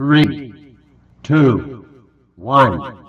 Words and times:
Three, 0.00 0.76
two, 1.22 1.84
one. 2.36 3.04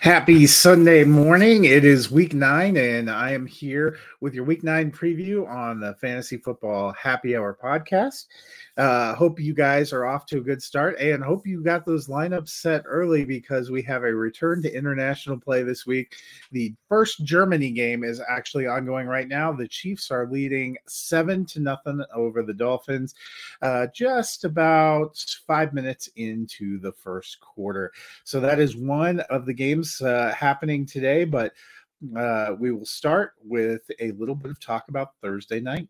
Happy 0.00 0.46
Sunday 0.46 1.04
morning. 1.04 1.66
It 1.66 1.84
is 1.84 2.10
week 2.10 2.32
nine, 2.32 2.78
and 2.78 3.10
I 3.10 3.32
am 3.32 3.44
here 3.44 3.98
with 4.20 4.34
your 4.34 4.44
week 4.44 4.62
nine 4.62 4.90
preview 4.90 5.48
on 5.48 5.80
the 5.80 5.94
Fantasy 5.94 6.36
Football 6.36 6.92
Happy 6.92 7.36
Hour 7.36 7.56
podcast. 7.62 8.26
Uh, 8.76 9.14
hope 9.14 9.40
you 9.40 9.54
guys 9.54 9.92
are 9.92 10.06
off 10.06 10.26
to 10.26 10.38
a 10.38 10.42
good 10.42 10.62
start 10.62 10.98
and 11.00 11.22
hope 11.22 11.46
you 11.46 11.62
got 11.62 11.84
those 11.86 12.06
lineups 12.06 12.50
set 12.50 12.82
early 12.86 13.24
because 13.24 13.70
we 13.70 13.82
have 13.82 14.04
a 14.04 14.14
return 14.14 14.62
to 14.62 14.74
international 14.74 15.38
play 15.38 15.62
this 15.62 15.86
week. 15.86 16.16
The 16.52 16.74
first 16.88 17.24
Germany 17.24 17.70
game 17.70 18.04
is 18.04 18.20
actually 18.28 18.66
ongoing 18.66 19.06
right 19.06 19.28
now. 19.28 19.52
The 19.52 19.68
Chiefs 19.68 20.10
are 20.10 20.26
leading 20.30 20.76
seven 20.86 21.46
to 21.46 21.60
nothing 21.60 22.02
over 22.14 22.42
the 22.42 22.54
Dolphins, 22.54 23.14
uh, 23.62 23.86
just 23.94 24.44
about 24.44 25.16
five 25.46 25.72
minutes 25.72 26.08
into 26.16 26.78
the 26.78 26.92
first 26.92 27.40
quarter. 27.40 27.92
So 28.24 28.38
that 28.40 28.60
is 28.60 28.76
one 28.76 29.20
of 29.20 29.46
the 29.46 29.54
games 29.54 30.00
uh, 30.02 30.34
happening 30.36 30.84
today, 30.84 31.24
but 31.24 31.52
uh, 32.16 32.54
we 32.58 32.72
will 32.72 32.86
start 32.86 33.32
with 33.44 33.82
a 34.00 34.12
little 34.12 34.34
bit 34.34 34.50
of 34.50 34.60
talk 34.60 34.88
about 34.88 35.10
Thursday 35.22 35.60
night. 35.60 35.88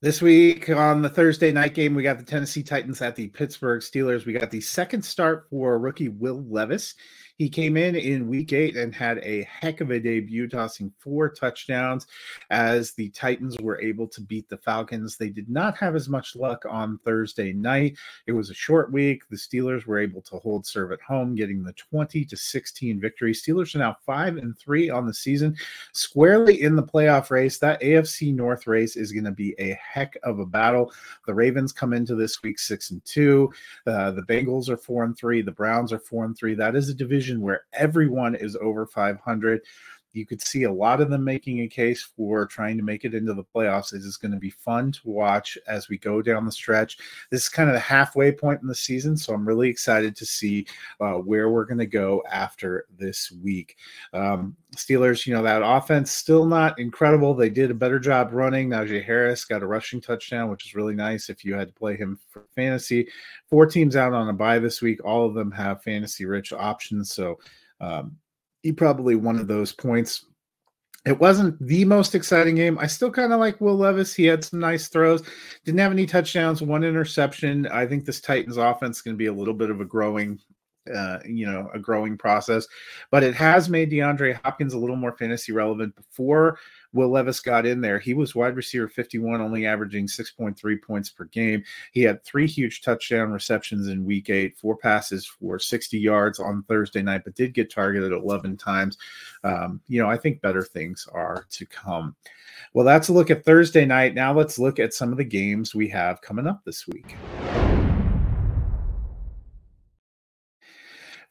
This 0.00 0.20
week 0.20 0.68
on 0.68 1.00
the 1.00 1.08
Thursday 1.08 1.52
night 1.52 1.74
game, 1.74 1.94
we 1.94 2.02
got 2.02 2.18
the 2.18 2.24
Tennessee 2.24 2.64
Titans 2.64 3.00
at 3.02 3.14
the 3.14 3.28
Pittsburgh 3.28 3.80
Steelers. 3.80 4.26
We 4.26 4.32
got 4.32 4.50
the 4.50 4.60
second 4.60 5.04
start 5.04 5.46
for 5.48 5.78
rookie 5.78 6.08
Will 6.08 6.44
Levis. 6.48 6.96
He 7.38 7.48
came 7.48 7.76
in 7.76 7.96
in 7.96 8.28
week 8.28 8.52
eight 8.52 8.76
and 8.76 8.94
had 8.94 9.18
a 9.18 9.42
heck 9.44 9.80
of 9.80 9.90
a 9.90 9.98
debut, 9.98 10.48
tossing 10.48 10.92
four 10.98 11.30
touchdowns 11.30 12.06
as 12.50 12.92
the 12.92 13.08
Titans 13.10 13.58
were 13.58 13.80
able 13.80 14.06
to 14.08 14.20
beat 14.20 14.48
the 14.48 14.58
Falcons. 14.58 15.16
They 15.16 15.30
did 15.30 15.48
not 15.48 15.76
have 15.78 15.96
as 15.96 16.08
much 16.08 16.36
luck 16.36 16.64
on 16.68 16.98
Thursday 17.04 17.52
night. 17.52 17.96
It 18.26 18.32
was 18.32 18.50
a 18.50 18.54
short 18.54 18.92
week. 18.92 19.22
The 19.28 19.36
Steelers 19.36 19.86
were 19.86 19.98
able 19.98 20.20
to 20.22 20.36
hold 20.36 20.66
serve 20.66 20.92
at 20.92 21.00
home, 21.00 21.34
getting 21.34 21.64
the 21.64 21.72
20 21.72 22.24
to 22.26 22.36
16 22.36 23.00
victory. 23.00 23.32
Steelers 23.32 23.74
are 23.74 23.78
now 23.78 23.96
five 24.04 24.36
and 24.36 24.56
three 24.58 24.90
on 24.90 25.06
the 25.06 25.14
season, 25.14 25.56
squarely 25.92 26.62
in 26.62 26.76
the 26.76 26.82
playoff 26.82 27.30
race. 27.30 27.58
That 27.58 27.80
AFC 27.80 28.34
North 28.34 28.66
race 28.66 28.94
is 28.96 29.10
going 29.10 29.24
to 29.24 29.30
be 29.30 29.54
a 29.58 29.78
heck 29.82 30.16
of 30.22 30.38
a 30.38 30.46
battle. 30.46 30.92
The 31.26 31.34
Ravens 31.34 31.72
come 31.72 31.92
into 31.92 32.14
this 32.14 32.42
week 32.42 32.58
six 32.58 32.90
and 32.90 33.04
two. 33.04 33.52
Uh, 33.86 34.10
the 34.10 34.22
Bengals 34.22 34.68
are 34.68 34.76
four 34.76 35.04
and 35.04 35.16
three. 35.16 35.42
The 35.42 35.50
Browns 35.50 35.92
are 35.92 35.98
four 35.98 36.24
and 36.24 36.36
three. 36.36 36.54
That 36.54 36.76
is 36.76 36.88
a 36.88 36.94
division 36.94 37.21
division 37.22 37.40
where 37.40 37.62
everyone 37.72 38.34
is 38.34 38.56
over 38.56 38.84
500 38.84 39.60
you 40.12 40.26
could 40.26 40.42
see 40.42 40.64
a 40.64 40.72
lot 40.72 41.00
of 41.00 41.10
them 41.10 41.24
making 41.24 41.60
a 41.60 41.68
case 41.68 42.02
for 42.02 42.46
trying 42.46 42.76
to 42.76 42.82
make 42.82 43.04
it 43.04 43.14
into 43.14 43.34
the 43.34 43.44
playoffs. 43.44 43.92
It 43.92 44.02
is 44.02 44.16
going 44.16 44.32
to 44.32 44.38
be 44.38 44.50
fun 44.50 44.92
to 44.92 45.00
watch 45.04 45.56
as 45.66 45.88
we 45.88 45.98
go 45.98 46.22
down 46.22 46.44
the 46.44 46.52
stretch. 46.52 46.98
This 47.30 47.44
is 47.44 47.48
kind 47.48 47.68
of 47.68 47.74
the 47.74 47.80
halfway 47.80 48.32
point 48.32 48.60
in 48.62 48.68
the 48.68 48.74
season, 48.74 49.16
so 49.16 49.32
I'm 49.32 49.46
really 49.46 49.68
excited 49.68 50.14
to 50.16 50.26
see 50.26 50.66
uh, 51.00 51.14
where 51.14 51.50
we're 51.50 51.64
going 51.64 51.78
to 51.78 51.86
go 51.86 52.22
after 52.30 52.86
this 52.98 53.32
week. 53.32 53.76
Um, 54.12 54.56
Steelers, 54.76 55.26
you 55.26 55.34
know, 55.34 55.42
that 55.42 55.62
offense 55.62 56.10
still 56.10 56.46
not 56.46 56.78
incredible. 56.78 57.34
They 57.34 57.50
did 57.50 57.70
a 57.70 57.74
better 57.74 57.98
job 57.98 58.30
running. 58.32 58.70
Najee 58.70 59.04
Harris 59.04 59.44
got 59.44 59.62
a 59.62 59.66
rushing 59.66 60.00
touchdown, 60.00 60.50
which 60.50 60.66
is 60.66 60.74
really 60.74 60.94
nice 60.94 61.28
if 61.28 61.44
you 61.44 61.54
had 61.54 61.68
to 61.68 61.74
play 61.74 61.96
him 61.96 62.18
for 62.28 62.46
fantasy. 62.54 63.08
Four 63.48 63.66
teams 63.66 63.96
out 63.96 64.14
on 64.14 64.28
a 64.28 64.32
bye 64.32 64.58
this 64.58 64.80
week. 64.80 65.04
All 65.04 65.26
of 65.26 65.34
them 65.34 65.50
have 65.50 65.82
fantasy 65.82 66.24
rich 66.24 66.52
options. 66.52 67.12
So, 67.12 67.38
um, 67.80 68.16
he 68.62 68.72
probably 68.72 69.14
one 69.14 69.38
of 69.38 69.48
those 69.48 69.72
points. 69.72 70.26
It 71.04 71.18
wasn't 71.18 71.60
the 71.66 71.84
most 71.84 72.14
exciting 72.14 72.54
game. 72.54 72.78
I 72.78 72.86
still 72.86 73.10
kind 73.10 73.32
of 73.32 73.40
like 73.40 73.60
Will 73.60 73.76
Levis. 73.76 74.14
He 74.14 74.24
had 74.24 74.44
some 74.44 74.60
nice 74.60 74.86
throws. 74.86 75.22
Didn't 75.64 75.80
have 75.80 75.90
any 75.90 76.06
touchdowns, 76.06 76.62
one 76.62 76.84
interception. 76.84 77.66
I 77.66 77.86
think 77.86 78.04
this 78.04 78.20
Titans 78.20 78.56
offense 78.56 78.98
is 78.98 79.02
going 79.02 79.14
to 79.14 79.18
be 79.18 79.26
a 79.26 79.32
little 79.32 79.54
bit 79.54 79.70
of 79.70 79.80
a 79.80 79.84
growing 79.84 80.38
uh, 80.92 81.18
you 81.24 81.46
know, 81.46 81.70
a 81.74 81.78
growing 81.78 82.18
process, 82.18 82.66
but 83.10 83.22
it 83.22 83.34
has 83.34 83.68
made 83.68 83.90
DeAndre 83.90 84.40
Hopkins 84.44 84.74
a 84.74 84.78
little 84.78 84.96
more 84.96 85.16
fantasy 85.16 85.52
relevant. 85.52 85.94
Before 85.94 86.58
Will 86.92 87.08
Levis 87.08 87.40
got 87.40 87.66
in 87.66 87.80
there, 87.80 87.98
he 87.98 88.14
was 88.14 88.34
wide 88.34 88.56
receiver 88.56 88.88
51, 88.88 89.40
only 89.40 89.66
averaging 89.66 90.06
6.3 90.06 90.82
points 90.82 91.10
per 91.10 91.24
game. 91.24 91.62
He 91.92 92.02
had 92.02 92.24
three 92.24 92.46
huge 92.46 92.82
touchdown 92.82 93.32
receptions 93.32 93.88
in 93.88 94.04
week 94.04 94.30
eight, 94.30 94.58
four 94.58 94.76
passes 94.76 95.26
for 95.26 95.58
60 95.58 95.98
yards 95.98 96.38
on 96.38 96.62
Thursday 96.64 97.02
night, 97.02 97.22
but 97.24 97.34
did 97.34 97.54
get 97.54 97.72
targeted 97.72 98.12
11 98.12 98.56
times. 98.56 98.98
Um, 99.44 99.80
you 99.88 100.02
know, 100.02 100.08
I 100.08 100.16
think 100.16 100.40
better 100.40 100.62
things 100.62 101.06
are 101.12 101.46
to 101.50 101.66
come. 101.66 102.14
Well, 102.74 102.86
that's 102.86 103.08
a 103.08 103.12
look 103.12 103.30
at 103.30 103.44
Thursday 103.44 103.84
night. 103.84 104.14
Now 104.14 104.32
let's 104.32 104.58
look 104.58 104.78
at 104.78 104.94
some 104.94 105.12
of 105.12 105.18
the 105.18 105.24
games 105.24 105.74
we 105.74 105.88
have 105.88 106.20
coming 106.20 106.46
up 106.46 106.62
this 106.64 106.86
week. 106.86 107.16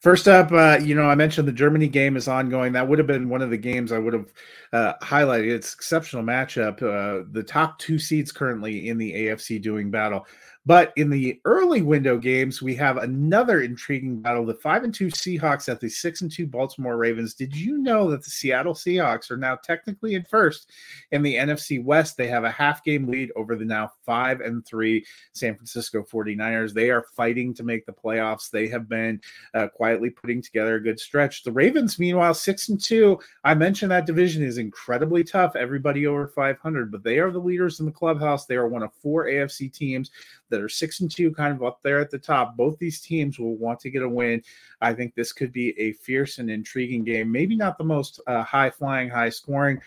First 0.02 0.26
up, 0.26 0.50
uh, 0.50 0.80
you 0.82 0.96
know, 0.96 1.04
I 1.04 1.14
mentioned 1.14 1.46
the 1.46 1.52
Germany 1.52 1.86
game 1.86 2.16
is 2.16 2.26
ongoing. 2.26 2.72
That 2.72 2.88
would 2.88 2.98
have 2.98 3.06
been 3.06 3.28
one 3.28 3.40
of 3.40 3.50
the 3.50 3.56
games 3.56 3.92
I 3.92 3.98
would 3.98 4.14
have 4.14 4.32
uh, 4.72 4.94
highlighted. 5.00 5.52
It's 5.52 5.74
exceptional 5.74 6.24
matchup. 6.24 6.82
Uh, 6.82 7.24
the 7.30 7.44
top 7.44 7.78
two 7.78 8.00
seeds 8.00 8.32
currently 8.32 8.88
in 8.88 8.98
the 8.98 9.12
AFC 9.12 9.62
doing 9.62 9.92
battle. 9.92 10.26
But 10.64 10.92
in 10.94 11.10
the 11.10 11.40
early 11.44 11.82
window 11.82 12.18
games, 12.18 12.62
we 12.62 12.76
have 12.76 12.96
another 12.96 13.62
intriguing 13.62 14.20
battle: 14.20 14.46
the 14.46 14.54
five 14.54 14.84
and 14.84 14.94
two 14.94 15.08
Seahawks 15.08 15.68
at 15.68 15.80
the 15.80 15.88
six 15.88 16.20
and 16.20 16.30
two 16.30 16.46
Baltimore 16.46 16.96
Ravens. 16.96 17.34
Did 17.34 17.56
you 17.56 17.78
know 17.78 18.08
that 18.10 18.22
the 18.22 18.30
Seattle 18.30 18.74
Seahawks 18.74 19.30
are 19.32 19.36
now 19.36 19.56
technically 19.56 20.14
in 20.14 20.22
first 20.24 20.70
in 21.10 21.22
the 21.22 21.34
NFC 21.34 21.82
West? 21.82 22.16
They 22.16 22.28
have 22.28 22.44
a 22.44 22.50
half 22.50 22.84
game 22.84 23.08
lead 23.08 23.32
over 23.34 23.56
the 23.56 23.64
now 23.64 23.90
five 24.06 24.40
and 24.40 24.64
three 24.64 25.04
San 25.32 25.56
Francisco 25.56 26.04
49ers. 26.04 26.72
They 26.72 26.90
are 26.90 27.06
fighting 27.16 27.54
to 27.54 27.64
make 27.64 27.84
the 27.84 27.92
playoffs. 27.92 28.48
They 28.48 28.68
have 28.68 28.88
been 28.88 29.20
uh, 29.54 29.66
quietly 29.66 30.10
putting 30.10 30.42
together 30.42 30.76
a 30.76 30.82
good 30.82 31.00
stretch. 31.00 31.42
The 31.42 31.50
Ravens, 31.50 31.98
meanwhile, 31.98 32.34
six 32.34 32.68
and 32.68 32.80
two. 32.80 33.18
I 33.42 33.54
mentioned 33.54 33.90
that 33.90 34.06
division 34.06 34.44
is 34.44 34.58
incredibly 34.58 35.24
tough. 35.24 35.56
Everybody 35.56 36.06
over 36.06 36.28
500, 36.28 36.92
but 36.92 37.02
they 37.02 37.18
are 37.18 37.32
the 37.32 37.40
leaders 37.40 37.80
in 37.80 37.86
the 37.86 37.92
clubhouse. 37.92 38.46
They 38.46 38.54
are 38.54 38.68
one 38.68 38.84
of 38.84 38.92
four 39.02 39.26
AFC 39.26 39.72
teams 39.72 40.12
that 40.52 40.60
are 40.60 40.68
six 40.68 41.00
and 41.00 41.10
two, 41.10 41.32
kind 41.32 41.52
of 41.52 41.64
up 41.64 41.82
there 41.82 41.98
at 41.98 42.10
the 42.10 42.18
top. 42.18 42.56
Both 42.56 42.78
these 42.78 43.00
teams 43.00 43.40
will 43.40 43.56
want 43.56 43.80
to 43.80 43.90
get 43.90 44.02
a 44.04 44.08
win. 44.08 44.42
I 44.80 44.94
think 44.94 45.14
this 45.14 45.32
could 45.32 45.52
be 45.52 45.76
a 45.80 45.92
fierce 45.94 46.38
and 46.38 46.48
intriguing 46.48 47.02
game. 47.02 47.32
Maybe 47.32 47.56
not 47.56 47.76
the 47.76 47.84
most 47.84 48.20
uh, 48.28 48.44
high 48.44 48.70
flying, 48.70 49.08
high 49.08 49.30
scoring 49.30 49.80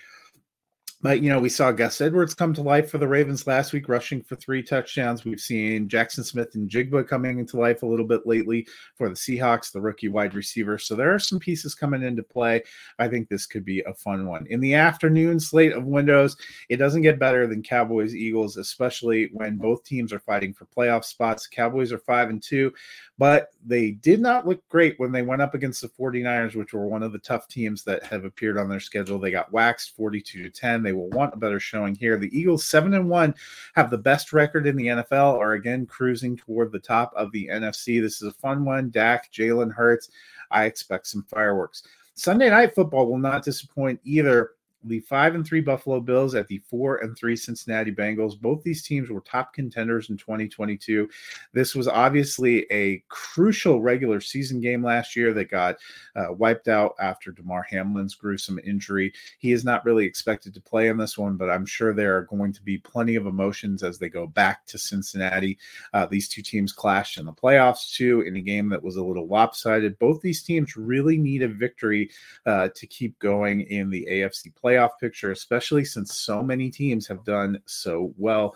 but 1.06 1.22
you 1.22 1.30
know, 1.30 1.38
we 1.38 1.50
saw 1.50 1.72
Gus 1.72 2.02
Edwards 2.02 2.34
come 2.34 2.52
to 2.56 2.64
life 2.64 2.90
for 2.90 2.98
the 2.98 3.08
Ravens 3.08 3.46
last 3.46 3.74
week, 3.74 3.88
rushing 3.88 4.24
for 4.24 4.36
three 4.36 4.64
touchdowns. 4.64 5.24
We've 5.24 5.40
seen 5.40 5.88
Jaxon 5.88 6.26
Smith-Njigba 6.26 7.08
coming 7.08 7.38
into 7.38 7.60
life 7.60 7.84
a 7.84 7.86
little 7.86 8.08
bit 8.08 8.26
lately 8.26 8.66
for 8.96 9.08
the 9.08 9.14
Seahawks, 9.14 9.72
the 9.72 9.80
rookie 9.80 10.08
wide 10.08 10.34
receiver. 10.34 10.80
So 10.80 10.96
there 10.96 11.14
are 11.14 11.20
some 11.20 11.38
pieces 11.38 11.76
coming 11.76 12.02
into 12.02 12.24
play. 12.24 12.64
I 12.98 13.08
think 13.08 13.30
this 13.30 13.46
could 13.46 13.64
be 13.64 13.82
a 13.82 13.94
fun 13.94 14.26
one. 14.26 14.48
In 14.50 14.60
the 14.60 14.74
afternoon 14.74 15.40
slate 15.40 15.74
of 15.74 15.86
windows, 15.86 16.38
it 16.70 16.78
doesn't 16.78 17.04
get 17.04 17.20
better 17.20 17.46
than 17.46 17.62
Cowboys 17.62 18.16
Eagles, 18.16 18.58
especially 18.58 19.30
when 19.32 19.58
both 19.58 19.84
teams 19.84 20.12
are 20.12 20.18
fighting 20.18 20.56
for 20.56 20.66
playoff 20.66 21.06
spots. 21.06 21.46
Cowboys 21.46 21.92
are 21.92 22.00
five 22.00 22.32
and 22.32 22.42
two 22.42 22.74
but 23.18 23.50
they 23.66 23.92
did 23.92 24.20
not 24.20 24.46
look 24.46 24.68
great 24.68 25.00
when 25.00 25.12
they 25.12 25.22
went 25.22 25.42
up 25.42 25.54
against 25.54 25.82
the 25.82 25.88
49ers, 25.88 26.56
which 26.56 26.74
were 26.74 26.88
one 26.88 27.02
of 27.02 27.14
the 27.14 27.20
tough 27.20 27.48
teams 27.48 27.84
that 27.84 28.04
have 28.04 28.26
appeared 28.26 28.58
on 28.58 28.68
their 28.68 28.80
schedule. 28.80 29.18
They 29.18 29.32
got 29.32 29.52
waxed 29.52 29.96
42 29.96 30.44
to 30.44 30.50
10. 30.50 30.84
They 30.84 30.92
will 30.92 31.10
want 31.10 31.34
a 31.34 31.38
better 31.38 31.60
showing 31.60 31.96
here. 31.96 32.18
The 32.18 32.38
Eagles, 32.38 32.66
7 32.66 32.94
and 32.94 33.10
1, 33.10 33.36
have 33.76 33.90
the 33.90 33.98
best 33.98 34.34
record 34.34 34.68
in 34.68 34.76
the 34.76 34.88
NFL, 34.88 35.40
are 35.40 35.54
again 35.54 35.86
cruising 35.86 36.36
toward 36.36 36.72
the 36.72 36.80
top 36.80 37.14
of 37.16 37.32
the 37.32 37.48
NFC. 37.48 38.02
This 38.02 38.22
is 38.22 38.28
a 38.28 38.34
fun 38.34 38.66
one. 38.66 38.90
Dak, 38.90 39.32
Jalen 39.32 39.74
Hurts. 39.74 40.10
I 40.52 40.66
expect 40.66 41.08
some 41.08 41.24
fireworks. 41.24 41.84
Sunday 42.16 42.50
night 42.50 42.76
football 42.76 43.08
will 43.08 43.18
not 43.18 43.44
disappoint 43.44 44.00
either 44.04 44.52
the 44.86 45.00
five 45.02 45.36
and 45.36 45.46
three 45.46 45.62
Buffalo 45.62 46.00
Bills 46.00 46.36
at 46.36 46.48
the 46.48 46.60
four 46.70 46.98
and 46.98 47.18
three 47.18 47.36
Cincinnati 47.36 47.92
Bengals. 47.92 48.40
Both 48.40 48.64
these 48.64 48.84
teams 48.84 49.10
were 49.10 49.22
top 49.22 49.54
contenders 49.54 50.10
in 50.10 50.18
2022. 50.18 51.10
This 51.54 51.76
was 51.76 51.88
obviously 51.88 52.66
a 52.72 53.04
crucial 53.10 53.82
regular 53.82 54.22
season 54.22 54.62
game 54.62 54.84
last 54.84 55.16
year 55.16 55.34
that 55.34 55.50
got 55.50 55.78
uh, 56.16 56.28
wiped 56.32 56.68
out 56.68 56.96
after 57.00 57.32
Damar 57.32 57.66
Hamlin's 57.70 58.16
gruesome 58.16 58.60
injury. 58.64 59.12
He 59.40 59.52
is 59.52 59.66
not 59.66 59.84
really 59.86 60.06
expected 60.06 60.54
to 60.54 60.62
play 60.62 60.88
in 60.88 60.98
this 60.98 61.18
one, 61.18 61.36
but 61.36 61.50
I'm 61.50 61.66
sure 61.66 61.94
there 61.94 62.18
are 62.18 62.24
going 62.24 62.54
to 62.54 62.62
be 62.62 62.78
plenty 62.78 63.16
of 63.16 63.26
emotions 63.26 63.84
as 63.84 63.98
they 63.98 64.10
go 64.10 64.28
back 64.28 64.66
to 64.68 64.78
Cincinnati. 64.78 65.58
Uh, 65.94 66.06
these 66.06 66.30
two 66.30 66.42
teams 66.42 66.72
clashed 66.72 67.18
in 67.18 67.26
the 67.26 67.34
playoffs 67.34 67.94
too 67.94 68.22
in 68.22 68.36
a 68.36 68.42
game 68.42 68.70
that 68.70 68.84
was 68.84 68.98
a 68.98 69.04
little 69.04 69.28
lopsided. 69.28 69.98
Both 69.98 70.22
these 70.22 70.44
teams 70.44 70.78
really 70.78 71.18
need 71.18 71.42
a 71.42 71.48
victory 71.48 72.12
uh, 72.46 72.70
to 72.76 72.88
keep 72.88 73.18
going 73.20 73.62
in 73.62 73.90
the 73.90 74.08
AFC 74.10 74.54
playoffs 74.54 74.75
playoff 74.76 74.92
picture, 75.00 75.32
especially 75.32 75.86
since 75.86 76.20
so 76.20 76.44
many 76.44 76.70
teams 76.70 77.08
have 77.08 77.24
done 77.24 77.60
so 77.66 78.14
well. 78.18 78.56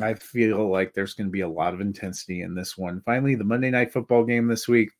I 0.00 0.14
feel 0.14 0.70
like 0.70 0.94
there's 0.94 1.14
going 1.14 1.26
to 1.26 1.32
be 1.32 1.40
a 1.40 1.48
lot 1.48 1.74
of 1.74 1.80
intensity 1.80 2.42
in 2.42 2.54
this 2.54 2.78
one. 2.78 3.02
Finally, 3.04 3.34
the 3.34 3.44
Monday 3.44 3.70
night 3.70 3.92
football 3.92 4.24
game 4.24 4.46
this 4.46 4.68
week 4.68 4.90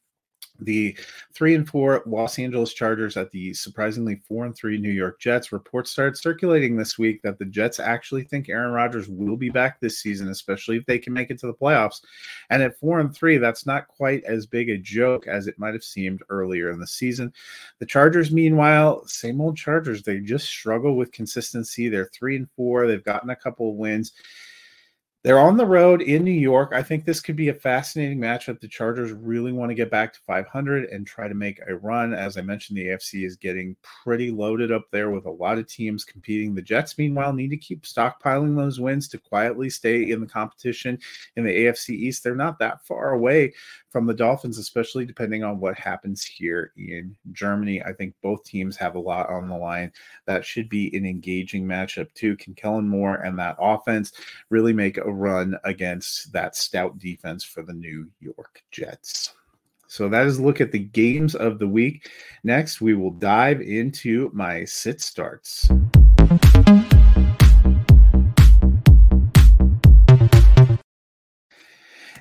the 0.60 0.96
three 1.32 1.54
and 1.54 1.68
four 1.68 2.02
Los 2.06 2.38
Angeles 2.38 2.72
Chargers 2.72 3.16
at 3.16 3.30
the 3.30 3.54
surprisingly 3.54 4.16
four 4.26 4.44
and 4.44 4.56
three 4.56 4.78
New 4.78 4.90
York 4.90 5.20
Jets. 5.20 5.52
Reports 5.52 5.90
started 5.90 6.16
circulating 6.16 6.76
this 6.76 6.98
week 6.98 7.22
that 7.22 7.38
the 7.38 7.44
Jets 7.44 7.78
actually 7.80 8.24
think 8.24 8.48
Aaron 8.48 8.72
Rodgers 8.72 9.08
will 9.08 9.36
be 9.36 9.50
back 9.50 9.80
this 9.80 9.98
season, 9.98 10.28
especially 10.28 10.76
if 10.76 10.86
they 10.86 10.98
can 10.98 11.12
make 11.12 11.30
it 11.30 11.38
to 11.40 11.46
the 11.46 11.54
playoffs. 11.54 12.00
And 12.50 12.62
at 12.62 12.78
four 12.78 13.00
and 13.00 13.14
three, 13.14 13.38
that's 13.38 13.66
not 13.66 13.88
quite 13.88 14.24
as 14.24 14.46
big 14.46 14.68
a 14.68 14.78
joke 14.78 15.26
as 15.26 15.46
it 15.46 15.58
might 15.58 15.74
have 15.74 15.84
seemed 15.84 16.22
earlier 16.28 16.70
in 16.70 16.80
the 16.80 16.86
season. 16.86 17.32
The 17.78 17.86
Chargers, 17.86 18.30
meanwhile, 18.32 19.06
same 19.06 19.40
old 19.40 19.56
Chargers. 19.56 20.02
They 20.02 20.18
just 20.18 20.46
struggle 20.46 20.96
with 20.96 21.12
consistency. 21.12 21.88
They're 21.88 22.10
three 22.12 22.36
and 22.36 22.48
four. 22.56 22.86
They've 22.86 23.04
gotten 23.04 23.30
a 23.30 23.36
couple 23.36 23.70
of 23.70 23.76
wins. 23.76 24.12
They're 25.24 25.40
on 25.40 25.56
the 25.56 25.66
road 25.66 26.00
in 26.00 26.22
New 26.22 26.30
York. 26.30 26.70
I 26.72 26.80
think 26.80 27.04
this 27.04 27.20
could 27.20 27.34
be 27.34 27.48
a 27.48 27.54
fascinating 27.54 28.18
matchup. 28.18 28.60
The 28.60 28.68
Chargers 28.68 29.10
really 29.10 29.50
want 29.52 29.68
to 29.70 29.74
get 29.74 29.90
back 29.90 30.12
to 30.12 30.20
500 30.28 30.84
and 30.90 31.04
try 31.04 31.26
to 31.26 31.34
make 31.34 31.60
a 31.66 31.74
run. 31.74 32.14
As 32.14 32.36
I 32.36 32.42
mentioned, 32.42 32.78
the 32.78 32.86
AFC 32.86 33.26
is 33.26 33.34
getting 33.34 33.74
pretty 33.82 34.30
loaded 34.30 34.70
up 34.70 34.84
there 34.92 35.10
with 35.10 35.26
a 35.26 35.30
lot 35.30 35.58
of 35.58 35.66
teams 35.66 36.04
competing. 36.04 36.54
The 36.54 36.62
Jets, 36.62 36.96
meanwhile, 36.98 37.32
need 37.32 37.50
to 37.50 37.56
keep 37.56 37.82
stockpiling 37.82 38.56
those 38.56 38.78
wins 38.78 39.08
to 39.08 39.18
quietly 39.18 39.68
stay 39.70 40.08
in 40.12 40.20
the 40.20 40.26
competition 40.26 40.96
in 41.34 41.44
the 41.44 41.66
AFC 41.66 41.90
East. 41.90 42.22
They're 42.22 42.36
not 42.36 42.60
that 42.60 42.86
far 42.86 43.10
away 43.10 43.54
from 43.90 44.06
the 44.06 44.14
Dolphins, 44.14 44.58
especially 44.58 45.04
depending 45.04 45.42
on 45.42 45.58
what 45.58 45.76
happens 45.76 46.22
here 46.22 46.72
in 46.76 47.16
Germany. 47.32 47.82
I 47.82 47.92
think 47.92 48.14
both 48.22 48.44
teams 48.44 48.76
have 48.76 48.94
a 48.94 49.00
lot 49.00 49.30
on 49.30 49.48
the 49.48 49.56
line. 49.56 49.92
That 50.26 50.44
should 50.44 50.68
be 50.68 50.94
an 50.96 51.04
engaging 51.04 51.66
matchup, 51.66 52.12
too. 52.14 52.36
Can 52.36 52.54
Kellen 52.54 52.88
Moore 52.88 53.16
and 53.16 53.36
that 53.38 53.56
offense 53.58 54.12
really 54.50 54.72
make 54.72 54.98
a 54.98 55.07
run 55.10 55.56
against 55.64 56.32
that 56.32 56.56
stout 56.56 56.98
defense 56.98 57.44
for 57.44 57.62
the 57.62 57.72
New 57.72 58.10
York 58.20 58.62
Jets? 58.70 59.34
So 59.86 60.08
that 60.10 60.26
is 60.26 60.38
a 60.38 60.42
look 60.42 60.60
at 60.60 60.70
the 60.70 60.78
games 60.78 61.34
of 61.34 61.58
the 61.58 61.66
week. 61.66 62.10
Next, 62.44 62.80
we 62.80 62.94
will 62.94 63.10
dive 63.10 63.62
into 63.62 64.30
my 64.34 64.64
sit 64.64 65.00
starts. 65.00 65.68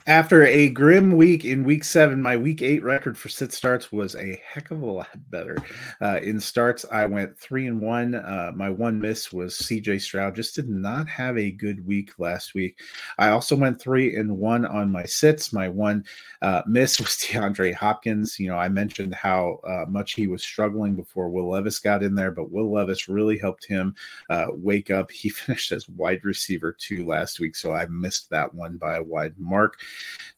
After 0.07 0.45
a 0.45 0.69
grim 0.69 1.17
week 1.17 1.43
in 1.43 1.65
week 1.65 1.83
seven, 1.83 2.21
my 2.21 2.37
week 2.37 2.61
eight 2.61 2.81
record 2.81 3.17
for 3.17 3.27
sit 3.27 3.51
starts 3.51 3.91
was 3.91 4.15
a 4.15 4.41
heck 4.41 4.71
of 4.71 4.81
a 4.81 4.85
lot 4.85 5.09
better. 5.29 5.57
Uh, 6.01 6.21
in 6.23 6.39
starts, 6.39 6.85
I 6.89 7.05
went 7.05 7.37
three 7.37 7.67
and 7.67 7.81
one. 7.81 8.15
Uh, 8.15 8.53
my 8.55 8.69
one 8.69 9.01
miss 9.01 9.33
was 9.33 9.55
CJ 9.55 9.99
Stroud. 9.99 10.33
Just 10.33 10.55
did 10.55 10.69
not 10.69 11.09
have 11.09 11.37
a 11.37 11.51
good 11.51 11.85
week 11.85 12.17
last 12.19 12.53
week. 12.53 12.79
I 13.17 13.31
also 13.31 13.53
went 13.53 13.81
three 13.81 14.15
and 14.15 14.37
one 14.37 14.65
on 14.65 14.89
my 14.89 15.03
sits. 15.03 15.51
My 15.51 15.67
one 15.67 16.05
uh, 16.41 16.61
miss 16.65 17.01
was 17.01 17.09
DeAndre 17.09 17.73
Hopkins. 17.73 18.39
You 18.39 18.47
know, 18.47 18.57
I 18.57 18.69
mentioned 18.69 19.13
how 19.13 19.59
uh, 19.67 19.89
much 19.89 20.13
he 20.13 20.27
was 20.27 20.41
struggling 20.41 20.95
before 20.95 21.27
Will 21.27 21.49
Levis 21.49 21.79
got 21.79 22.01
in 22.01 22.15
there, 22.15 22.31
but 22.31 22.49
Will 22.49 22.71
Levis 22.71 23.09
really 23.09 23.37
helped 23.37 23.65
him 23.65 23.93
uh, 24.29 24.45
wake 24.51 24.89
up. 24.89 25.11
He 25.11 25.27
finished 25.29 25.73
as 25.73 25.89
wide 25.89 26.23
receiver 26.23 26.71
two 26.71 27.05
last 27.05 27.41
week, 27.41 27.57
so 27.57 27.73
I 27.73 27.87
missed 27.87 28.29
that 28.29 28.53
one 28.53 28.77
by 28.77 28.95
a 28.95 29.03
wide 29.03 29.37
mark. 29.37 29.81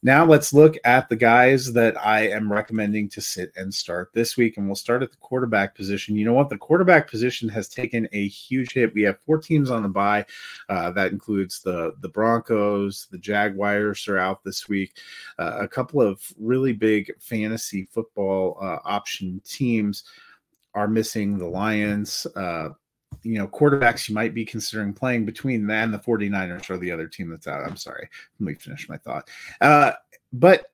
Now 0.02 0.24
let's 0.24 0.54
look 0.54 0.76
at 0.84 1.10
the 1.10 1.16
guys 1.16 1.72
that 1.74 1.94
I 2.04 2.28
am 2.28 2.50
recommending 2.50 3.08
to 3.10 3.20
sit 3.20 3.52
and 3.54 3.72
start 3.72 4.10
this 4.14 4.36
week. 4.36 4.56
And 4.56 4.66
we'll 4.66 4.74
start 4.74 5.02
at 5.02 5.10
the 5.10 5.18
quarterback 5.18 5.74
position. 5.74 6.16
You 6.16 6.24
know 6.24 6.32
what? 6.32 6.48
The 6.48 6.56
quarterback 6.56 7.10
position 7.10 7.50
has 7.50 7.68
taken 7.68 8.08
a 8.12 8.28
huge 8.28 8.72
hit. 8.72 8.94
We 8.94 9.02
have 9.02 9.20
four 9.26 9.38
teams 9.38 9.70
on 9.70 9.82
the 9.82 9.90
bye. 9.90 10.24
Uh, 10.70 10.90
that 10.92 11.12
includes 11.12 11.60
the, 11.60 11.92
the 12.00 12.08
Broncos, 12.08 13.08
the 13.10 13.18
Jaguars 13.18 14.08
are 14.08 14.18
out 14.18 14.42
this 14.42 14.68
week. 14.68 14.96
Uh, 15.38 15.58
a 15.60 15.68
couple 15.68 16.00
of 16.00 16.22
really 16.38 16.72
big 16.72 17.12
fantasy 17.20 17.86
football 17.92 18.56
uh, 18.60 18.78
option 18.84 19.42
teams 19.44 20.04
are 20.74 20.88
missing 20.88 21.36
the 21.36 21.46
Lions. 21.46 22.26
Uh, 22.34 22.70
you 23.22 23.38
know, 23.38 23.48
quarterbacks 23.48 24.08
you 24.08 24.14
might 24.14 24.34
be 24.34 24.44
considering 24.44 24.92
playing 24.92 25.24
between 25.24 25.66
that 25.66 25.84
and 25.84 25.94
the 25.94 25.98
49ers 25.98 26.70
or 26.70 26.78
the 26.78 26.90
other 26.90 27.06
team 27.06 27.30
that's 27.30 27.46
out. 27.46 27.64
I'm 27.64 27.76
sorry. 27.76 28.08
Let 28.38 28.46
me 28.46 28.54
finish 28.54 28.88
my 28.88 28.96
thought. 28.96 29.28
Uh, 29.60 29.92
but 30.32 30.66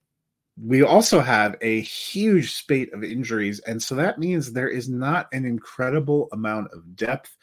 we 0.62 0.83
also 0.83 1.21
have 1.21 1.57
a 1.61 1.81
huge 1.83 2.55
spate 2.55 2.93
of 2.93 3.05
injuries. 3.05 3.61
And 3.61 3.83
so 3.83 3.95
that 3.97 4.19
means 4.19 4.53
there 4.53 4.69
is 4.69 4.88
not 4.88 5.29
an 5.33 5.45
incredible 5.45 6.29
amount 6.33 6.73
of 6.73 6.97
depth. 6.97 7.37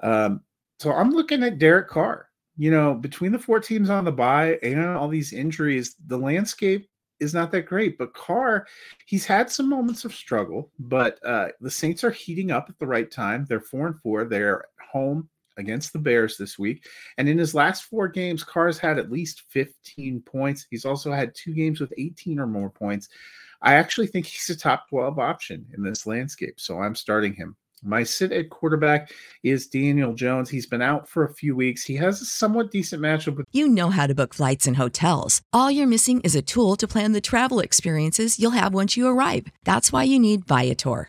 Um, 0.00 0.40
so 0.78 0.92
I'm 0.92 1.10
looking 1.10 1.42
at 1.42 1.58
Derek 1.58 1.88
Carr. 1.88 2.26
You 2.56 2.72
know, 2.72 2.94
between 2.94 3.30
the 3.30 3.38
four 3.38 3.60
teams 3.60 3.88
on 3.88 4.04
the 4.04 4.10
bye 4.10 4.58
and 4.64 4.84
all 4.84 5.06
these 5.06 5.32
injuries, 5.32 5.94
the 6.08 6.18
landscape 6.18 6.90
is 7.20 7.34
not 7.34 7.50
that 7.52 7.66
great. 7.66 7.98
But 7.98 8.14
Carr, 8.14 8.66
he's 9.06 9.26
had 9.26 9.50
some 9.50 9.68
moments 9.68 10.04
of 10.04 10.14
struggle, 10.14 10.70
but 10.78 11.18
uh, 11.24 11.48
the 11.60 11.70
Saints 11.70 12.04
are 12.04 12.10
heating 12.10 12.50
up 12.50 12.66
at 12.68 12.78
the 12.78 12.86
right 12.86 13.10
time. 13.10 13.46
They're 13.48 13.60
four 13.60 13.86
and 13.86 14.00
four. 14.00 14.24
They're 14.24 14.64
home 14.92 15.28
against 15.56 15.92
the 15.92 15.98
Bears 15.98 16.36
this 16.36 16.58
week. 16.58 16.86
And 17.18 17.28
in 17.28 17.36
his 17.36 17.54
last 17.54 17.84
four 17.84 18.08
games, 18.08 18.44
Carr's 18.44 18.78
had 18.78 18.98
at 18.98 19.10
least 19.10 19.42
15 19.50 20.22
points. 20.22 20.66
He's 20.70 20.84
also 20.84 21.12
had 21.12 21.34
two 21.34 21.52
games 21.52 21.80
with 21.80 21.92
18 21.98 22.38
or 22.38 22.46
more 22.46 22.70
points. 22.70 23.08
I 23.60 23.74
actually 23.74 24.06
think 24.06 24.24
he's 24.24 24.48
a 24.50 24.58
top 24.58 24.88
12 24.88 25.18
option 25.18 25.66
in 25.76 25.82
this 25.82 26.06
landscape. 26.06 26.60
So 26.60 26.78
I'm 26.78 26.94
starting 26.94 27.34
him. 27.34 27.56
My 27.82 28.02
sit 28.02 28.32
at 28.32 28.50
quarterback 28.50 29.12
is 29.42 29.66
Daniel 29.66 30.14
Jones. 30.14 30.50
He's 30.50 30.66
been 30.66 30.82
out 30.82 31.08
for 31.08 31.24
a 31.24 31.32
few 31.34 31.54
weeks. 31.54 31.84
He 31.84 31.96
has 31.96 32.20
a 32.20 32.24
somewhat 32.24 32.70
decent 32.70 33.02
matchup 33.02 33.36
with. 33.36 33.46
You 33.52 33.68
know 33.68 33.90
how 33.90 34.06
to 34.06 34.14
book 34.14 34.34
flights 34.34 34.66
and 34.66 34.76
hotels. 34.76 35.42
All 35.52 35.70
you're 35.70 35.86
missing 35.86 36.20
is 36.22 36.34
a 36.34 36.42
tool 36.42 36.76
to 36.76 36.88
plan 36.88 37.12
the 37.12 37.20
travel 37.20 37.60
experiences 37.60 38.38
you'll 38.38 38.52
have 38.52 38.74
once 38.74 38.96
you 38.96 39.06
arrive. 39.06 39.46
That's 39.64 39.92
why 39.92 40.04
you 40.04 40.18
need 40.18 40.46
Viator. 40.46 41.08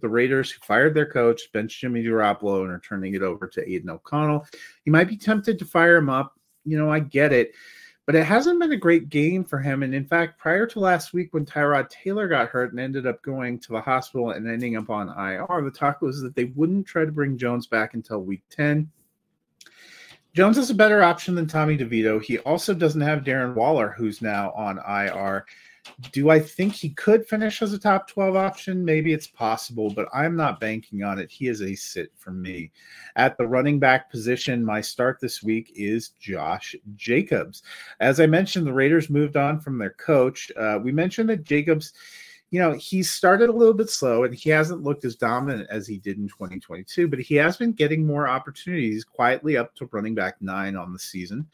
The 0.00 0.08
Raiders 0.08 0.50
who 0.50 0.60
fired 0.60 0.94
their 0.94 1.06
coach, 1.06 1.42
benched 1.52 1.80
Jimmy 1.80 2.02
Garoppolo, 2.02 2.62
and 2.62 2.70
are 2.70 2.80
turning 2.80 3.14
it 3.14 3.22
over 3.22 3.46
to 3.48 3.68
Aidan 3.68 3.90
O'Connell. 3.90 4.46
You 4.84 4.92
might 4.92 5.08
be 5.08 5.16
tempted 5.16 5.58
to 5.58 5.64
fire 5.64 5.96
him 5.96 6.08
up. 6.08 6.38
You 6.64 6.78
know, 6.78 6.90
I 6.90 7.00
get 7.00 7.32
it, 7.32 7.52
but 8.06 8.14
it 8.14 8.24
hasn't 8.24 8.60
been 8.60 8.72
a 8.72 8.76
great 8.76 9.08
game 9.08 9.44
for 9.44 9.58
him. 9.58 9.82
And 9.82 9.94
in 9.94 10.04
fact, 10.04 10.38
prior 10.38 10.66
to 10.66 10.80
last 10.80 11.12
week 11.12 11.32
when 11.32 11.46
Tyrod 11.46 11.88
Taylor 11.88 12.28
got 12.28 12.48
hurt 12.48 12.72
and 12.72 12.80
ended 12.80 13.06
up 13.06 13.22
going 13.22 13.58
to 13.60 13.72
the 13.72 13.80
hospital 13.80 14.30
and 14.30 14.48
ending 14.48 14.76
up 14.76 14.90
on 14.90 15.08
IR, 15.08 15.62
the 15.62 15.70
talk 15.70 16.02
was 16.02 16.20
that 16.20 16.34
they 16.34 16.44
wouldn't 16.44 16.86
try 16.86 17.04
to 17.04 17.12
bring 17.12 17.38
Jones 17.38 17.66
back 17.66 17.94
until 17.94 18.20
week 18.20 18.42
10. 18.50 18.90
Jones 20.32 20.58
is 20.58 20.70
a 20.70 20.74
better 20.74 21.02
option 21.02 21.34
than 21.34 21.46
Tommy 21.46 21.76
DeVito. 21.76 22.22
He 22.22 22.38
also 22.40 22.72
doesn't 22.72 23.00
have 23.00 23.24
Darren 23.24 23.54
Waller, 23.54 23.94
who's 23.96 24.22
now 24.22 24.52
on 24.52 24.78
IR. 24.78 25.44
Do 26.12 26.30
I 26.30 26.38
think 26.40 26.74
he 26.74 26.90
could 26.90 27.26
finish 27.26 27.62
as 27.62 27.72
a 27.72 27.78
top 27.78 28.08
12 28.08 28.36
option? 28.36 28.84
Maybe 28.84 29.12
it's 29.12 29.26
possible, 29.26 29.90
but 29.90 30.08
I'm 30.12 30.36
not 30.36 30.60
banking 30.60 31.02
on 31.02 31.18
it. 31.18 31.30
He 31.30 31.48
is 31.48 31.62
a 31.62 31.74
sit 31.74 32.12
for 32.16 32.30
me. 32.30 32.70
At 33.16 33.36
the 33.36 33.46
running 33.46 33.78
back 33.78 34.10
position, 34.10 34.64
my 34.64 34.80
start 34.80 35.18
this 35.20 35.42
week 35.42 35.72
is 35.74 36.10
Josh 36.20 36.74
Jacobs. 36.96 37.62
As 38.00 38.20
I 38.20 38.26
mentioned, 38.26 38.66
the 38.66 38.72
Raiders 38.72 39.10
moved 39.10 39.36
on 39.36 39.60
from 39.60 39.78
their 39.78 39.90
coach. 39.90 40.50
Uh, 40.56 40.78
we 40.82 40.92
mentioned 40.92 41.28
that 41.28 41.44
Jacobs 41.44 41.92
you 42.50 42.58
know, 42.58 42.72
he 42.72 43.02
started 43.02 43.48
a 43.48 43.52
little 43.52 43.74
bit 43.74 43.88
slow 43.88 44.24
and 44.24 44.34
he 44.34 44.50
hasn't 44.50 44.82
looked 44.82 45.04
as 45.04 45.14
dominant 45.14 45.68
as 45.70 45.86
he 45.86 45.98
did 45.98 46.18
in 46.18 46.26
2022, 46.26 47.06
but 47.06 47.20
he 47.20 47.36
has 47.36 47.56
been 47.56 47.72
getting 47.72 48.04
more 48.04 48.28
opportunities 48.28 49.04
quietly 49.04 49.56
up 49.56 49.74
to 49.76 49.88
running 49.92 50.16
back 50.16 50.34
nine 50.42 50.74
on 50.74 50.92
the 50.92 50.98
season. 50.98 51.46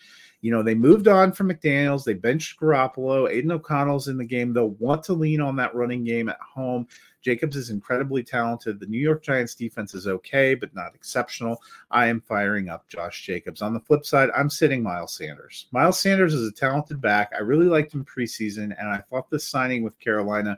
You 0.47 0.53
know, 0.53 0.63
they 0.63 0.77
moved 0.77 1.09
on 1.09 1.33
from 1.33 1.49
McDaniels, 1.49 2.05
they 2.05 2.15
benched 2.15 2.61
Garoppolo, 2.61 3.29
Aidan 3.29 3.51
O'Connell's 3.51 4.07
in 4.07 4.17
the 4.17 4.25
game. 4.25 4.53
They'll 4.53 4.77
want 4.79 5.03
to 5.07 5.13
lean 5.13 5.41
on 5.41 5.57
that 5.57 5.75
running 5.75 6.05
game 6.05 6.29
at 6.29 6.39
home. 6.39 6.87
Jacobs 7.21 7.57
is 7.57 7.71
incredibly 7.71 8.23
talented. 8.23 8.79
The 8.79 8.87
New 8.87 9.01
York 9.01 9.25
Giants 9.25 9.57
defense 9.57 9.93
is 9.93 10.07
okay, 10.07 10.55
but 10.55 10.73
not 10.73 10.95
exceptional. 10.95 11.61
I 11.91 12.07
am 12.07 12.21
firing 12.21 12.69
up 12.69 12.89
Josh 12.89 13.27
Jacobs. 13.27 13.61
On 13.61 13.75
the 13.75 13.81
flip 13.81 14.07
side, 14.07 14.31
I'm 14.37 14.49
sitting 14.49 14.85
Miles 14.85 15.17
Sanders. 15.17 15.67
Miles 15.73 15.99
Sanders 15.99 16.33
is 16.33 16.47
a 16.47 16.53
talented 16.53 17.01
back. 17.01 17.33
I 17.35 17.41
really 17.41 17.67
liked 17.67 17.93
him 17.93 18.05
preseason, 18.05 18.73
and 18.79 18.89
I 18.89 18.99
thought 19.11 19.29
this 19.29 19.49
signing 19.49 19.83
with 19.83 19.99
Carolina 19.99 20.57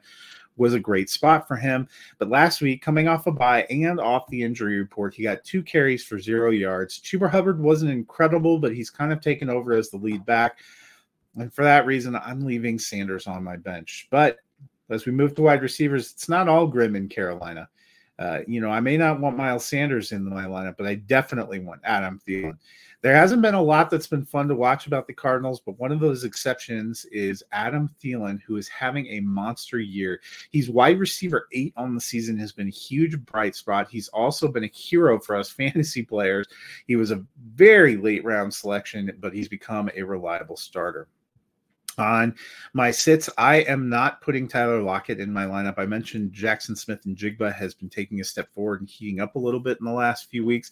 was 0.59 0.75
a 0.75 0.81
great 0.81 1.09
spot 1.09 1.47
for 1.47 1.57
him. 1.57 1.89
But 2.19 2.29
last 2.29 2.61
week, 2.61 2.83
coming 2.83 3.09
off 3.09 3.27
a 3.27 3.33
bye 3.33 3.67
and 3.71 4.01
off 4.01 4.29
the 4.29 4.43
injury 4.43 4.79
report, 4.79 5.15
he 5.15 5.23
got 5.23 5.45
two 5.45 5.63
carries 5.63 6.05
for 6.05 6.19
zero 6.19 6.51
yards. 6.51 7.01
Chuba 7.01 7.31
Hubbard 7.31 7.61
wasn't 7.61 7.93
incredible, 7.93 8.59
but 8.59 8.75
he's 8.75 8.91
kind 8.91 9.13
of 9.13 9.21
taken 9.21 9.49
over 9.49 9.73
as 9.73 9.91
the 9.91 9.97
lead 9.97 10.27
back. 10.27 10.59
And 11.37 11.53
for 11.53 11.65
that 11.65 11.87
reason, 11.87 12.17
I'm 12.17 12.45
leaving 12.45 12.79
Sanders 12.79 13.27
on 13.27 13.45
my 13.45 13.57
bench. 13.57 14.09
But 14.11 14.39
as 14.91 15.07
we 15.07 15.13
move 15.13 15.35
to 15.37 15.43
wide 15.43 15.63
receivers, 15.63 16.13
it's 16.13 16.29
not 16.29 16.49
all 16.49 16.67
grim 16.67 16.97
in 16.97 17.09
Carolina. 17.09 17.69
Uh, 18.19 18.41
you 18.49 18.61
know, 18.61 18.71
I 18.71 18.81
may 18.81 18.97
not 18.97 19.21
want 19.21 19.37
Miles 19.37 19.65
Sanders 19.65 20.11
in 20.11 20.29
my 20.29 20.45
lineup, 20.45 20.77
but 20.77 20.87
I 20.87 20.97
definitely 20.97 21.61
want 21.61 21.81
Adam 21.85 22.21
Thielen. 22.27 22.59
There 23.01 23.15
hasn't 23.15 23.43
been 23.43 23.55
a 23.55 23.63
lot 23.63 23.91
that's 23.91 24.09
been 24.09 24.25
fun 24.25 24.49
to 24.49 24.57
watch 24.57 24.89
about 24.89 25.07
the 25.07 25.13
Cardinals, 25.13 25.61
but 25.61 25.79
one 25.79 25.93
of 25.93 26.01
those 26.01 26.25
exceptions 26.25 27.05
is 27.07 27.45
Adam 27.53 27.89
Thielen, 28.03 28.41
who 28.43 28.57
is 28.57 28.67
having 28.67 29.07
a 29.07 29.21
monster 29.21 29.79
year. 29.79 30.21
He's 30.51 30.69
wide 30.69 30.99
receiver 30.99 31.47
eight 31.53 31.73
on 31.77 31.95
the 31.95 32.01
season, 32.01 32.37
has 32.39 32.51
been 32.51 32.67
a 32.67 32.73
huge 32.73 33.21
bright 33.25 33.55
spot. 33.55 33.89
He's 33.89 34.09
also 34.09 34.49
been 34.49 34.65
a 34.65 34.69
hero 34.69 35.21
for 35.21 35.37
us 35.37 35.51
fantasy 35.59 36.03
players. 36.03 36.49
He 36.89 36.97
was 36.97 37.13
a 37.13 37.25
very 37.55 37.97
late 37.97 38.25
round 38.25 38.53
selection, 38.53 39.17
but 39.21 39.33
he's 39.33 39.49
become 39.49 39.89
a 39.95 40.03
reliable 40.03 40.57
starter. 40.57 41.07
On 41.99 42.35
my 42.75 42.91
sits, 42.91 43.29
I 43.39 43.57
am 43.57 43.89
not 43.89 44.21
putting 44.23 44.47
Tyler 44.47 44.83
Lockett 44.83 45.21
in 45.21 45.33
my 45.33 45.47
lineup. 45.47 45.75
I 45.79 45.87
mentioned 45.87 46.33
Jaxon 46.33 46.79
Smith-Njigba 46.79 47.53
has 47.55 47.75
been 47.75 47.89
taking 47.89 48.21
a 48.21 48.25
step 48.25 48.53
forward 48.53 48.81
and 48.81 48.89
heating 48.89 49.21
up 49.21 49.35
a 49.35 49.41
little 49.41 49.59
bit 49.59 49.79
in 49.81 49.85
the 49.85 49.93
last 49.93 50.31
few 50.31 50.45
weeks. 50.45 50.71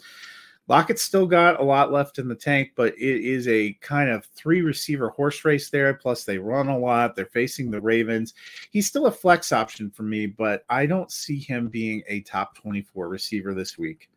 Lockett's 0.68 1.02
still 1.02 1.26
got 1.26 1.60
a 1.60 1.64
lot 1.64 1.92
left 1.92 2.18
in 2.18 2.26
the 2.26 2.34
tank, 2.34 2.72
but 2.74 2.92
it 2.94 3.24
is 3.24 3.46
a 3.46 3.74
kind 3.80 4.10
of 4.10 4.24
three 4.26 4.62
receiver 4.62 5.10
horse 5.10 5.44
race 5.44 5.70
there. 5.70 5.94
Plus, 5.94 6.24
they 6.24 6.38
run 6.38 6.68
a 6.68 6.78
lot. 6.78 7.14
They're 7.14 7.26
facing 7.26 7.70
the 7.70 7.80
Ravens. 7.80 8.34
He's 8.70 8.88
still 8.88 9.06
a 9.06 9.12
flex 9.12 9.52
option 9.52 9.90
for 9.90 10.02
me, 10.02 10.26
but 10.26 10.64
I 10.68 10.86
don't 10.86 11.12
see 11.12 11.38
him 11.38 11.68
being 11.68 12.02
a 12.08 12.22
top 12.22 12.56
24 12.56 13.08
receiver 13.08 13.54
this 13.54 13.78
week. 13.78 14.08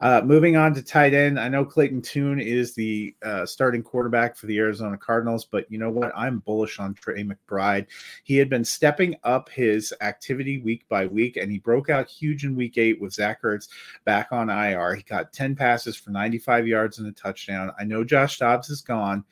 Uh, 0.00 0.22
moving 0.24 0.56
on 0.56 0.72
to 0.72 0.82
tight 0.82 1.12
end, 1.12 1.38
I 1.38 1.48
know 1.48 1.62
Clayton 1.62 2.00
Tune 2.00 2.40
is 2.40 2.74
the 2.74 3.14
uh, 3.22 3.44
starting 3.44 3.82
quarterback 3.82 4.34
for 4.34 4.46
the 4.46 4.56
Arizona 4.56 4.96
Cardinals, 4.96 5.44
but 5.44 5.70
you 5.70 5.78
know 5.78 5.90
what? 5.90 6.10
I'm 6.16 6.38
bullish 6.38 6.78
on 6.78 6.94
Trey 6.94 7.22
McBride. 7.22 7.86
He 8.24 8.36
had 8.36 8.48
been 8.48 8.64
stepping 8.64 9.16
up 9.24 9.50
his 9.50 9.92
activity 10.00 10.58
week 10.62 10.88
by 10.88 11.04
week, 11.04 11.36
and 11.36 11.52
he 11.52 11.58
broke 11.58 11.90
out 11.90 12.08
huge 12.08 12.44
in 12.44 12.56
week 12.56 12.78
eight 12.78 12.98
with 12.98 13.12
Zach 13.12 13.42
Ertz 13.42 13.68
back 14.06 14.28
on 14.32 14.48
IR. 14.48 14.94
He 14.94 15.02
got 15.02 15.34
10 15.34 15.54
passes 15.54 15.96
for 15.96 16.10
95 16.10 16.66
yards 16.66 16.98
and 16.98 17.06
a 17.06 17.12
touchdown. 17.12 17.70
I 17.78 17.84
know 17.84 18.02
Josh 18.02 18.38
Dobbs 18.38 18.70
is 18.70 18.80
gone 18.80 19.22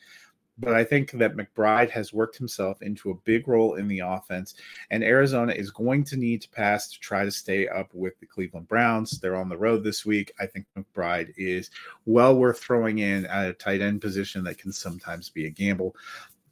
but 0.59 0.75
I 0.75 0.85
think 0.85 1.13
that 1.13 1.37
McBride 1.37 1.91
has 1.91 2.13
worked 2.13 2.37
himself 2.37 2.83
into 2.83 3.11
a 3.11 3.15
big 3.25 3.47
role 3.47 3.75
in 3.75 3.87
the 3.87 4.01
offense, 4.01 4.55
and 4.91 5.05
Arizona 5.05 5.53
is 5.53 5.71
going 5.71 6.05
to 6.05 6.17
need 6.17 6.43
to 6.43 6.49
pass 6.51 6.89
to 6.89 6.99
try 6.99 7.25
to 7.25 7.31
stay 7.31 7.69
up 7.69 7.95
with 7.95 8.19
the 8.19 8.27
Cleveland 8.27 8.69
Browns. 8.69 9.19
They're 9.19 9.37
on 9.37 9.49
the 9.49 9.57
road 9.57 9.85
this 9.85 10.05
week. 10.05 10.33
I 10.41 10.47
think 10.47 10.67
McBride 10.77 11.33
is 11.37 11.71
well 12.07 12.37
worth 12.37 12.59
throwing 12.59 12.99
in 12.99 13.27
at 13.27 13.49
a 13.49 13.55
tight 13.55 13.81
end 13.81 14.01
position 14.01 14.43
that 14.45 14.59
can 14.59 14.73
sometimes 14.73 15.31
be 15.31 15.47
a 15.47 15.51
gamble. 15.51 15.95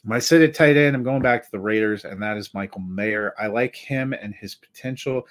My 0.05 0.21
sit 0.21 0.41
at 0.41 0.55
tight 0.55 0.77
end, 0.77 0.95
I'm 0.95 1.03
going 1.03 1.23
back 1.23 1.43
to 1.43 1.51
the 1.51 1.59
Raiders, 1.59 2.05
and 2.05 2.23
that 2.23 2.37
is 2.37 2.55
Michael 2.55 2.83
Mayer. 2.83 3.35
I 3.41 3.49
like 3.49 3.75
him 3.75 4.13
and 4.13 4.33
his 4.35 4.55
potential 4.55 5.27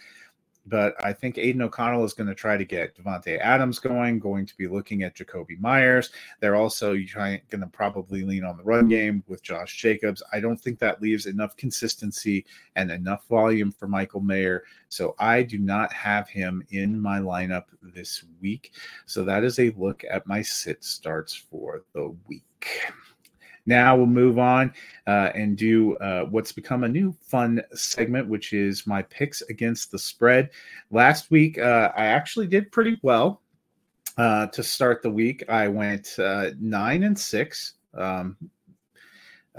but 0.65 0.95
I 1.03 1.13
think 1.13 1.38
Aidan 1.38 1.62
O'Connell 1.62 2.03
is 2.05 2.13
going 2.13 2.27
to 2.27 2.36
try 2.36 2.57
to 2.57 2.65
get 2.65 2.98
Davante 2.98 3.39
Adams 3.39 3.79
going, 3.79 4.19
going 4.19 4.45
to 4.45 4.57
be 4.57 4.67
looking 4.67 5.03
at 5.03 5.15
Jakobi 5.15 5.60
Meyers. 5.60 6.10
They're 6.39 6.55
also 6.55 6.93
going 6.93 7.41
to 7.51 7.69
probably 7.72 8.24
lean 8.24 8.43
on 8.43 8.57
the 8.57 8.63
run 8.63 8.88
game 8.88 9.24
with 9.27 9.43
Josh 9.43 9.77
Jacobs. 9.77 10.24
I 10.34 10.39
don't 10.39 10.60
think 10.60 10.79
that 10.79 11.01
leaves 11.01 11.27
enough 11.27 11.55
consistency 11.55 12.45
and 12.75 12.91
enough 12.91 13.27
volume 13.27 13.72
for 13.72 13.88
Michael 13.88 14.22
Mayer. 14.22 14.63
So 14.89 15.15
I 15.19 15.43
do 15.43 15.60
not 15.60 15.93
have 15.93 16.27
him 16.29 16.65
in 16.72 17.00
my 17.00 17.19
lineup 17.19 17.65
this 17.81 18.24
week. 18.41 18.74
So 19.05 19.24
that 19.24 19.43
is 19.43 19.60
a 19.60 19.72
look 19.72 20.03
at 20.10 20.27
my 20.27 20.41
sit 20.41 20.84
starts 20.84 21.34
for 21.36 21.84
the 21.93 22.15
week. 22.27 22.43
Now 23.65 23.95
we'll 23.95 24.05
move 24.05 24.38
on 24.38 24.74
uh, 25.07 25.31
and 25.34 25.57
do 25.57 25.95
uh, 25.98 26.25
what's 26.25 26.51
become 26.51 26.84
a 26.84 26.88
new 26.88 27.15
fun 27.22 27.62
segment, 27.74 28.27
which 28.27 28.53
is 28.53 28.86
my 28.86 29.01
picks 29.03 29.41
against 29.43 29.91
the 29.91 30.00
spread. 30.00 30.51
Last 30.91 31.31
week, 31.31 31.57
uh, 31.57 31.91
I 31.95 32.05
actually 32.05 32.48
did 32.48 32.72
pretty 32.72 33.00
well. 33.01 33.41
Uh, 34.17 34.48
to 34.48 34.63
start 34.63 35.01
the 35.01 35.10
week, 35.10 35.43
I 35.50 35.67
went 35.67 36.17
uh, 36.19 36.51
nine 36.60 37.03
and 37.03 37.19
six. 37.19 37.74
Um, 37.93 38.38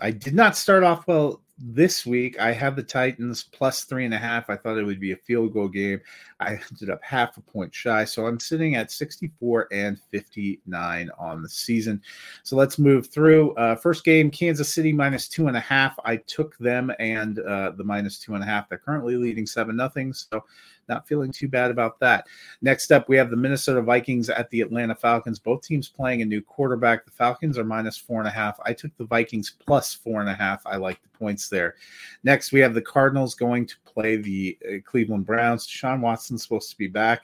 I 0.00 0.10
did 0.10 0.34
not 0.34 0.56
start 0.56 0.82
off 0.82 1.06
well 1.06 1.42
this 1.58 2.04
week 2.04 2.38
I 2.38 2.52
have 2.52 2.76
the 2.76 2.82
Titans 2.82 3.44
plus 3.44 3.84
three 3.84 4.04
and 4.04 4.12
a 4.12 4.18
half. 4.18 4.50
I 4.50 4.56
thought 4.56 4.78
it 4.78 4.84
would 4.84 5.00
be 5.00 5.12
a 5.12 5.16
field 5.16 5.54
goal 5.54 5.68
game. 5.68 6.00
I 6.38 6.60
ended 6.70 6.90
up 6.90 7.02
half 7.02 7.36
a 7.36 7.40
point 7.40 7.74
shy. 7.74 8.04
So 8.04 8.26
I'm 8.26 8.38
sitting 8.38 8.74
at 8.74 8.90
64 8.90 9.68
and 9.72 9.98
59 10.10 11.10
on 11.18 11.42
the 11.42 11.48
season. 11.48 12.02
So 12.42 12.56
let's 12.56 12.78
move 12.78 13.06
through. 13.06 13.54
Uh, 13.54 13.74
first 13.76 14.04
game, 14.04 14.30
Kansas 14.30 14.72
City 14.72 14.92
minus 14.92 15.28
two 15.28 15.48
and 15.48 15.56
a 15.56 15.60
half. 15.60 15.98
I 16.04 16.16
took 16.16 16.56
them 16.58 16.92
and 16.98 17.38
uh, 17.38 17.72
the 17.72 17.84
minus 17.84 18.18
two 18.18 18.34
and 18.34 18.42
a 18.42 18.46
half. 18.46 18.68
They're 18.68 18.78
currently 18.78 19.16
leading 19.16 19.46
seven 19.46 19.76
nothing. 19.76 20.12
So 20.12 20.44
not 20.88 21.06
feeling 21.06 21.32
too 21.32 21.48
bad 21.48 21.70
about 21.70 21.98
that. 22.00 22.26
Next 22.62 22.92
up, 22.92 23.08
we 23.08 23.16
have 23.16 23.30
the 23.30 23.36
Minnesota 23.36 23.82
Vikings 23.82 24.28
at 24.30 24.48
the 24.50 24.60
Atlanta 24.60 24.94
Falcons. 24.94 25.38
Both 25.38 25.62
teams 25.62 25.88
playing 25.88 26.22
a 26.22 26.26
new 26.26 26.40
quarterback. 26.40 27.04
The 27.04 27.10
Falcons 27.10 27.58
are 27.58 27.64
minus 27.64 27.96
four 27.96 28.18
and 28.18 28.28
a 28.28 28.32
half. 28.32 28.58
I 28.64 28.72
took 28.72 28.96
the 28.96 29.04
Vikings 29.04 29.54
plus 29.64 29.94
four 29.94 30.20
and 30.20 30.30
a 30.30 30.34
half. 30.34 30.62
I 30.66 30.76
like 30.76 31.02
the 31.02 31.18
points 31.18 31.48
there. 31.48 31.76
Next, 32.24 32.52
we 32.52 32.60
have 32.60 32.74
the 32.74 32.82
Cardinals 32.82 33.34
going 33.34 33.66
to 33.66 33.76
play 33.84 34.16
the 34.16 34.58
uh, 34.66 34.74
Cleveland 34.84 35.26
Browns. 35.26 35.66
Sean 35.66 36.00
Watson's 36.00 36.42
supposed 36.42 36.70
to 36.70 36.78
be 36.78 36.88
back. 36.88 37.22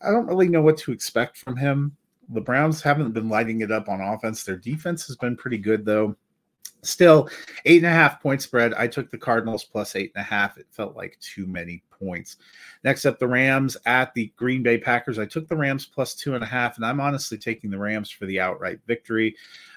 I 0.00 0.10
don't 0.10 0.26
really 0.26 0.48
know 0.48 0.62
what 0.62 0.76
to 0.78 0.92
expect 0.92 1.38
from 1.38 1.56
him. 1.56 1.96
The 2.30 2.40
Browns 2.40 2.82
haven't 2.82 3.12
been 3.12 3.28
lighting 3.28 3.60
it 3.60 3.70
up 3.70 3.88
on 3.88 4.00
offense. 4.00 4.44
Their 4.44 4.56
defense 4.56 5.06
has 5.06 5.16
been 5.16 5.36
pretty 5.36 5.58
good, 5.58 5.84
though. 5.84 6.16
Still, 6.82 7.28
eight 7.64 7.78
and 7.78 7.86
a 7.86 7.90
half 7.90 8.20
point 8.20 8.42
spread. 8.42 8.74
I 8.74 8.88
took 8.88 9.10
the 9.10 9.18
Cardinals 9.18 9.64
plus 9.64 9.94
eight 9.94 10.12
and 10.16 10.22
a 10.22 10.24
half. 10.24 10.58
It 10.58 10.66
felt 10.70 10.96
like 10.96 11.18
too 11.20 11.46
many 11.46 11.82
points. 12.02 12.36
Next 12.84 13.06
up, 13.06 13.18
the 13.18 13.28
Rams 13.28 13.76
at 13.86 14.12
the 14.14 14.32
Green 14.36 14.62
Bay 14.62 14.78
Packers. 14.78 15.18
I 15.18 15.26
took 15.26 15.48
the 15.48 15.56
Rams 15.56 15.86
plus 15.86 16.14
two 16.14 16.34
and 16.34 16.42
a 16.42 16.46
half, 16.46 16.76
and 16.76 16.84
I'm 16.84 17.00
honestly 17.00 17.38
taking 17.38 17.70
the 17.70 17.78
Rams 17.78 18.10
for 18.10 18.26
the 18.26 18.40
outright 18.40 18.80
victory. 18.86 19.36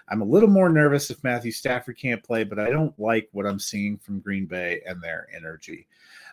I'm 0.10 0.22
a 0.22 0.26
little 0.26 0.50
more 0.50 0.70
nervous 0.70 1.10
if 1.10 1.24
Matthew 1.24 1.52
Stafford 1.52 1.98
can't 1.98 2.24
play, 2.24 2.44
but 2.44 2.60
I 2.60 2.70
don't 2.70 2.98
like 3.00 3.28
what 3.32 3.46
I'm 3.46 3.60
seeing 3.60 3.98
from 3.98 4.20
Green 4.20 4.46
Bay 4.46 4.82
and 4.86 5.02
their 5.02 5.28
energy. 5.36 5.88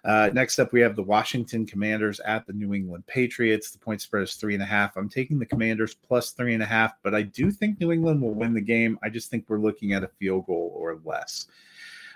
Uh, 0.05 0.31
next 0.33 0.59
up, 0.59 0.73
we 0.73 0.81
have 0.81 0.97
the 0.97 1.03
Washington 1.03 1.65
Commanders 1.65 2.21
at 2.21 2.45
the 2.47 2.53
New 2.53 2.75
England 2.75 3.07
Patriots. 3.07 3.71
The 3.71 3.79
point 3.79 4.01
spread 4.01 4.25
is 4.25 4.35
three 4.35 4.55
and 4.55 4.63
a 4.63 4.67
half. 4.67 4.97
I'm 4.97 5.09
taking 5.09 5.39
the 5.39 5.47
Commanders 5.47 5.95
plus 5.95 6.33
three 6.33 6.55
and 6.55 6.63
a 6.63 6.67
half, 6.67 6.95
but 7.03 7.15
I 7.15 7.23
do 7.23 7.51
think 7.51 7.81
New 7.81 7.93
England 7.93 8.21
will 8.21 8.35
win 8.35 8.53
the 8.53 8.61
game. 8.61 8.99
I 9.03 9.09
just 9.09 9.31
think 9.31 9.45
we're 9.47 9.59
looking 9.59 9.93
at 9.93 10.03
a 10.03 10.09
field 10.09 10.47
goal 10.47 10.73
or 10.75 10.99
less. 11.05 11.47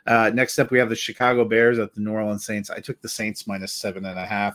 Uh, 0.07 0.31
next 0.33 0.59
up, 0.59 0.71
we 0.71 0.79
have 0.79 0.89
the 0.89 0.97
Chicago 0.97 1.45
Bears 1.45 1.79
at 1.79 1.95
the 1.95 2.01
New 2.01 2.13
Orleans 2.13 2.45
Saints. 2.45 2.71
I 2.71 2.81
took 2.81 3.01
the 3.01 3.09
Saints 3.09 3.47
minus 3.47 3.73
seven 3.73 4.05
and 4.05 4.19
a 4.19 4.27
half. 4.27 4.55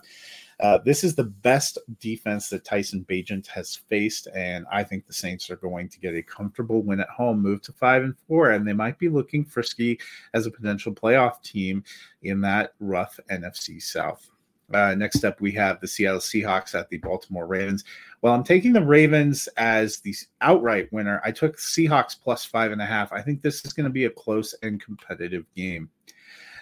Uh, 0.62 0.77
this 0.86 1.03
is 1.03 1.15
the 1.15 1.24
best 1.24 1.79
defense 2.00 2.48
that 2.50 2.63
Tyson 2.63 3.03
Bagent 3.10 3.48
has 3.48 3.75
faced, 3.89 4.27
and 4.36 4.65
I 4.72 4.84
think 4.84 5.08
the 5.08 5.13
Saints 5.13 5.50
are 5.50 5.55
going 5.55 5.89
to 5.89 6.00
get 6.00 6.13
a 6.13 6.22
comfortable 6.22 6.84
win 6.84 7.00
at 7.00 7.10
home, 7.10 7.41
move 7.41 7.63
to 7.63 7.74
five 7.74 8.03
and 8.03 8.15
four, 8.27 8.51
and 8.51 8.67
they 8.67 8.74
might 8.74 9.00
be 9.00 9.10
looking 9.10 9.43
frisky 9.43 10.00
as 10.36 10.46
a 10.46 10.51
potential 10.51 10.93
playoff 10.93 11.41
team 11.41 11.84
in 12.22 12.41
that 12.41 12.74
rough 12.79 13.20
NFC 13.31 13.81
South. 13.81 14.29
Uh, 14.74 14.96
next 14.96 15.24
up, 15.24 15.42
we 15.42 15.51
have 15.54 15.80
the 15.80 15.88
Seattle 15.88 16.20
Seahawks 16.20 16.74
at 16.74 16.90
the 16.90 16.98
Baltimore 16.98 17.48
Ravens. 17.48 17.84
Well, 18.22 18.34
I'm 18.34 18.44
taking 18.44 18.74
the 18.74 18.86
Ravens 18.86 19.48
as 19.58 20.00
the 20.00 20.16
outright 20.42 20.92
winner. 20.92 21.22
I 21.24 21.32
took 21.32 21.58
Seahawks 21.58 22.16
plus 22.20 22.46
five 22.46 22.72
and 22.72 22.82
a 22.82 22.86
half. 22.86 23.12
I 23.12 23.22
think 23.22 23.42
this 23.42 23.66
is 23.66 23.74
going 23.74 23.86
to 23.86 23.92
be 23.92 24.06
a 24.06 24.10
close 24.10 24.54
and 24.62 24.82
competitive 24.82 25.46
game. 25.56 25.90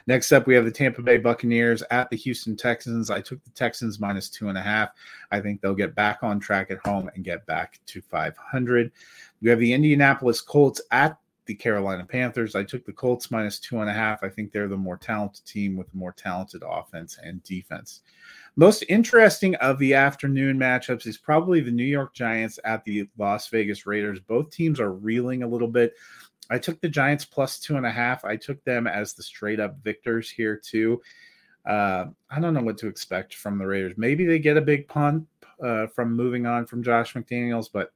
Next 0.07 0.31
up, 0.31 0.47
we 0.47 0.55
have 0.55 0.65
the 0.65 0.71
Tampa 0.71 1.03
Bay 1.03 1.17
Buccaneers 1.17 1.83
at 1.91 2.09
the 2.09 2.17
Houston 2.17 2.55
Texans. 2.55 3.11
I 3.11 3.21
took 3.21 3.43
the 3.43 3.51
Texans 3.51 3.99
minus 3.99 4.29
two 4.29 4.49
and 4.49 4.57
a 4.57 4.61
half. 4.61 4.89
I 5.31 5.39
think 5.39 5.61
they'll 5.61 5.75
get 5.75 5.93
back 5.93 6.23
on 6.23 6.39
track 6.39 6.71
at 6.71 6.79
home 6.79 7.11
and 7.13 7.23
get 7.23 7.45
back 7.45 7.79
to 7.85 8.01
500. 8.01 8.91
We 9.41 9.49
have 9.49 9.59
the 9.59 9.71
Indianapolis 9.71 10.41
Colts 10.41 10.81
at 10.91 11.17
the 11.49 11.55
Carolina 11.55 12.05
Panthers. 12.05 12.53
I 12.53 12.63
took 12.63 12.85
the 12.85 12.93
Colts 12.93 13.31
minus 13.31 13.57
two 13.57 13.79
and 13.79 13.89
a 13.89 13.93
half. 13.93 14.23
I 14.23 14.29
think 14.29 14.51
they're 14.51 14.67
the 14.67 14.77
more 14.77 14.97
talented 14.97 15.43
team 15.47 15.75
with 15.75 15.91
a 15.91 15.97
more 15.97 16.13
talented 16.13 16.61
offense 16.63 17.17
and 17.23 17.41
defense. 17.41 18.01
Most 18.55 18.83
interesting 18.87 19.55
of 19.55 19.79
the 19.79 19.95
afternoon 19.95 20.59
matchups 20.59 21.07
is 21.07 21.17
probably 21.17 21.59
the 21.59 21.71
New 21.71 21.83
York 21.83 22.13
Giants 22.13 22.59
at 22.65 22.85
the 22.85 23.09
Las 23.17 23.47
Vegas 23.47 23.87
Raiders. 23.87 24.19
Both 24.19 24.51
teams 24.51 24.79
are 24.79 24.93
reeling 24.93 25.41
a 25.41 25.47
little 25.47 25.67
bit. 25.67 25.95
I 26.51 26.59
took 26.59 26.79
the 26.81 26.87
Giants 26.87 27.25
plus 27.25 27.59
two 27.59 27.77
and 27.77 27.85
a 27.85 27.91
half. 27.91 28.23
I 28.23 28.35
took 28.35 28.63
them 28.63 28.85
as 28.85 29.13
the 29.13 29.23
straight 29.23 29.59
up 29.59 29.83
victors 29.83 30.29
here 30.29 30.55
too. 30.55 31.01
Uh, 31.65 32.05
I 32.29 32.39
don't 32.39 32.53
know 32.53 32.61
what 32.61 32.77
to 32.77 32.87
expect 32.87 33.33
from 33.33 33.57
the 33.57 33.65
Raiders. 33.65 33.95
Maybe 33.97 34.27
they 34.27 34.37
get 34.37 34.55
a 34.55 34.61
big 34.61 34.87
punt 34.87 35.25
uh, 35.63 35.87
from 35.87 36.15
moving 36.15 36.45
on 36.45 36.67
from 36.67 36.83
Josh 36.83 37.15
McDaniels, 37.15 37.69
but 37.73 37.91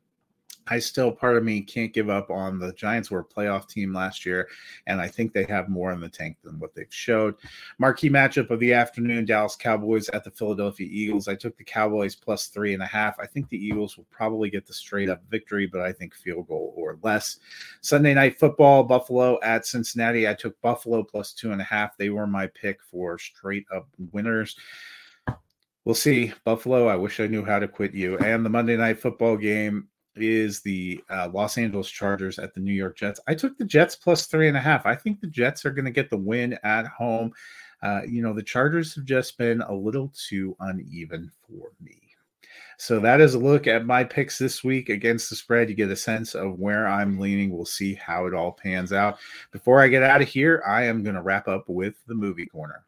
I 0.67 0.79
still, 0.79 1.11
part 1.11 1.35
of 1.35 1.43
me 1.43 1.61
can't 1.61 1.93
give 1.93 2.09
up 2.09 2.29
on 2.29 2.57
the 2.57 2.73
Giants 2.73 3.11
were 3.11 3.19
a 3.19 3.25
playoff 3.25 3.67
team 3.67 3.93
last 3.93 4.25
year, 4.25 4.47
and 4.87 5.01
I 5.01 5.07
think 5.07 5.33
they 5.33 5.43
have 5.45 5.67
more 5.67 5.91
in 5.91 5.99
the 5.99 6.09
tank 6.09 6.37
than 6.43 6.59
what 6.59 6.73
they've 6.73 6.93
showed. 6.93 7.35
Marquee 7.79 8.09
matchup 8.09 8.49
of 8.49 8.59
the 8.59 8.73
afternoon: 8.73 9.25
Dallas 9.25 9.55
Cowboys 9.55 10.09
at 10.09 10.23
the 10.23 10.31
Philadelphia 10.31 10.87
Eagles. 10.89 11.27
I 11.27 11.35
took 11.35 11.57
the 11.57 11.63
Cowboys 11.63 12.15
plus 12.15 12.47
three 12.47 12.73
and 12.73 12.83
a 12.83 12.87
half. 12.87 13.19
I 13.19 13.25
think 13.25 13.49
the 13.49 13.63
Eagles 13.63 13.97
will 13.97 14.07
probably 14.09 14.49
get 14.49 14.65
the 14.65 14.73
straight 14.73 15.09
up 15.09 15.21
victory, 15.29 15.67
but 15.67 15.81
I 15.81 15.91
think 15.91 16.13
field 16.13 16.47
goal 16.47 16.73
or 16.77 16.97
less. 17.03 17.39
Sunday 17.81 18.13
night 18.13 18.39
football: 18.39 18.83
Buffalo 18.83 19.39
at 19.43 19.65
Cincinnati. 19.65 20.27
I 20.27 20.33
took 20.33 20.59
Buffalo 20.61 21.03
plus 21.03 21.33
two 21.33 21.51
and 21.51 21.61
a 21.61 21.65
half. 21.65 21.97
They 21.97 22.09
were 22.09 22.27
my 22.27 22.47
pick 22.47 22.79
for 22.83 23.17
straight 23.17 23.65
up 23.73 23.87
winners. 24.11 24.55
We'll 25.85 25.95
see. 25.95 26.31
Buffalo, 26.45 26.87
I 26.87 26.95
wish 26.95 27.19
I 27.19 27.27
knew 27.27 27.43
how 27.43 27.59
to 27.59 27.67
quit 27.67 27.93
you. 27.93 28.17
And 28.19 28.45
the 28.45 28.49
Monday 28.49 28.77
night 28.77 29.01
football 29.01 29.35
game 29.35 29.89
is 30.15 30.61
the 30.61 31.03
uh, 31.09 31.29
Los 31.33 31.57
Angeles 31.57 31.89
Chargers 31.89 32.39
at 32.39 32.53
the 32.53 32.59
New 32.59 32.73
York 32.73 32.97
Jets. 32.97 33.19
I 33.27 33.35
took 33.35 33.57
the 33.57 33.65
Jets 33.65 33.95
plus 33.95 34.27
three 34.27 34.47
and 34.47 34.57
a 34.57 34.61
half. 34.61 34.85
I 34.85 34.95
think 34.95 35.19
the 35.19 35.27
Jets 35.27 35.65
are 35.65 35.71
going 35.71 35.85
to 35.85 35.91
get 35.91 36.09
the 36.09 36.17
win 36.17 36.57
at 36.63 36.87
home. 36.87 37.31
Uh, 37.81 38.01
you 38.07 38.21
know, 38.21 38.33
the 38.33 38.43
Chargers 38.43 38.95
have 38.95 39.05
just 39.05 39.37
been 39.37 39.61
a 39.61 39.73
little 39.73 40.13
too 40.29 40.55
uneven 40.59 41.31
for 41.47 41.71
me. 41.81 41.99
So 42.77 42.99
that 42.99 43.21
is 43.21 43.33
a 43.33 43.39
look 43.39 43.67
at 43.67 43.85
my 43.85 44.03
picks 44.03 44.37
this 44.37 44.63
week 44.63 44.89
against 44.89 45.29
the 45.29 45.35
spread. 45.35 45.69
You 45.69 45.75
get 45.75 45.89
a 45.89 45.95
sense 45.95 46.33
of 46.33 46.59
where 46.59 46.87
I'm 46.87 47.19
leaning. 47.19 47.51
We'll 47.51 47.65
see 47.65 47.93
how 47.93 48.25
it 48.25 48.33
all 48.33 48.51
pans 48.51 48.91
out. 48.91 49.19
Before 49.51 49.79
I 49.79 49.87
get 49.87 50.03
out 50.03 50.21
of 50.21 50.27
here, 50.27 50.63
I 50.67 50.83
am 50.83 51.03
going 51.03 51.15
to 51.15 51.21
wrap 51.21 51.47
up 51.47 51.65
with 51.67 51.95
the 52.07 52.15
movie 52.15 52.47
corner. 52.47 52.83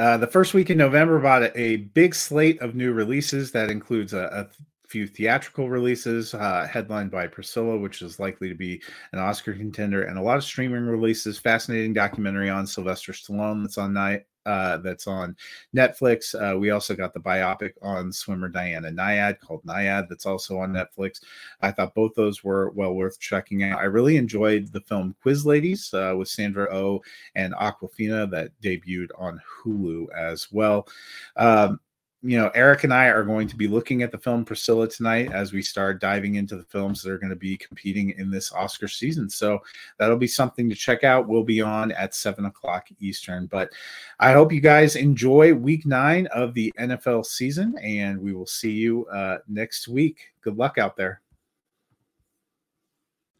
Uh, 0.00 0.16
the 0.16 0.26
first 0.26 0.54
week 0.54 0.70
in 0.70 0.78
November 0.78 1.18
brought 1.18 1.42
a, 1.42 1.60
a, 1.60 1.76
big 1.76 2.14
slate 2.14 2.58
of 2.62 2.74
new 2.74 2.90
releases 2.90 3.52
that 3.52 3.68
includes 3.68 4.14
a, 4.14 4.48
a 4.50 4.88
few 4.88 5.06
theatrical 5.06 5.68
releases, 5.68 6.32
uh, 6.32 6.66
headlined 6.66 7.10
by 7.10 7.26
Priscilla, 7.26 7.76
which 7.76 8.00
is 8.00 8.18
likely 8.18 8.48
to 8.48 8.54
be 8.54 8.80
an 9.12 9.18
Oscar 9.18 9.52
contender, 9.52 10.04
and 10.04 10.16
a 10.16 10.22
lot 10.22 10.38
of 10.38 10.44
streaming 10.44 10.86
releases. 10.86 11.38
Fascinating 11.38 11.92
documentary 11.92 12.48
on 12.48 12.66
Sylvester 12.66 13.12
Stallone 13.12 13.62
that's 13.62 13.76
on 13.76 13.92
night 13.92 14.24
uh, 14.46 14.78
that's 14.78 15.06
on 15.06 15.36
Netflix. 15.74 16.34
Uh, 16.34 16.58
we 16.58 16.70
also 16.70 16.94
got 16.94 17.12
the 17.14 17.20
biopic 17.20 17.72
on 17.82 18.12
swimmer 18.12 18.48
Diana 18.48 18.90
Nyad 18.90 19.40
called 19.40 19.62
Nyad 19.64 20.08
that's 20.08 20.26
also 20.26 20.58
on 20.58 20.72
Netflix. 20.72 21.20
I 21.60 21.70
thought 21.70 21.94
both 21.94 22.14
those 22.14 22.42
were 22.42 22.70
well 22.70 22.94
worth 22.94 23.18
checking 23.20 23.62
out. 23.62 23.78
I 23.78 23.84
really 23.84 24.16
enjoyed 24.16 24.72
the 24.72 24.80
film 24.80 25.14
Quiz 25.22 25.44
Ladies 25.44 25.92
uh, 25.92 26.14
with 26.16 26.28
Sandra 26.28 26.68
O 26.70 26.80
oh 26.80 27.02
and 27.34 27.54
Awkwafina 27.54 28.30
that 28.30 28.52
debuted 28.62 29.10
on 29.18 29.40
Hulu 29.64 30.06
as 30.16 30.50
well. 30.50 30.88
Um, 31.36 31.80
you 32.22 32.38
know, 32.38 32.50
Eric 32.54 32.84
and 32.84 32.92
I 32.92 33.06
are 33.06 33.24
going 33.24 33.48
to 33.48 33.56
be 33.56 33.66
looking 33.66 34.02
at 34.02 34.12
the 34.12 34.18
film 34.18 34.44
Priscilla 34.44 34.86
tonight 34.86 35.32
as 35.32 35.52
we 35.52 35.62
start 35.62 36.00
diving 36.00 36.34
into 36.34 36.54
the 36.54 36.64
films 36.64 37.02
that 37.02 37.10
are 37.10 37.18
going 37.18 37.30
to 37.30 37.36
be 37.36 37.56
competing 37.56 38.10
in 38.10 38.30
this 38.30 38.52
Oscar 38.52 38.88
season. 38.88 39.30
So 39.30 39.60
that'll 39.98 40.18
be 40.18 40.26
something 40.26 40.68
to 40.68 40.74
check 40.74 41.02
out. 41.02 41.28
We'll 41.28 41.44
be 41.44 41.62
on 41.62 41.92
at 41.92 42.14
seven 42.14 42.44
o'clock 42.44 42.88
Eastern. 43.00 43.46
But 43.46 43.70
I 44.18 44.32
hope 44.32 44.52
you 44.52 44.60
guys 44.60 44.96
enjoy 44.96 45.54
week 45.54 45.86
nine 45.86 46.26
of 46.26 46.52
the 46.52 46.72
NFL 46.78 47.24
season, 47.24 47.74
and 47.82 48.20
we 48.20 48.34
will 48.34 48.46
see 48.46 48.72
you 48.72 49.06
uh, 49.06 49.38
next 49.48 49.88
week. 49.88 50.32
Good 50.42 50.58
luck 50.58 50.76
out 50.76 50.96
there. 50.96 51.22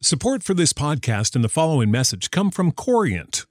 Support 0.01 0.41
for 0.41 0.55
this 0.55 0.73
podcast 0.73 1.35
and 1.35 1.43
the 1.43 1.49
following 1.49 1.91
message 1.91 2.31
come 2.31 2.49
from 2.49 2.71
Corient 2.71 3.45